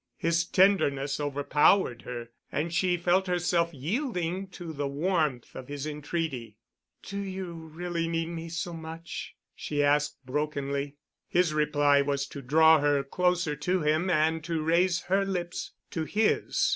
His 0.17 0.45
tenderness 0.45 1.19
overpowered 1.19 2.01
her, 2.01 2.29
and 2.51 2.73
she 2.73 2.97
felt 2.97 3.27
herself 3.27 3.71
yielding 3.71 4.47
to 4.47 4.73
the 4.73 4.87
warmth 4.87 5.53
of 5.55 5.67
his 5.67 5.85
entreaty. 5.85 6.57
"Do 7.03 7.19
you 7.19 7.53
really 7.53 8.07
need 8.07 8.29
me 8.29 8.49
so 8.49 8.73
much?" 8.73 9.35
she 9.53 9.83
asked 9.83 10.17
brokenly. 10.25 10.95
His 11.29 11.53
reply 11.53 12.01
was 12.01 12.25
to 12.29 12.41
draw 12.41 12.79
her 12.79 13.03
closer 13.03 13.55
to 13.57 13.81
him 13.83 14.09
and 14.09 14.43
to 14.45 14.63
raise 14.63 15.01
her 15.01 15.23
lips 15.23 15.69
to 15.91 16.05
his. 16.05 16.69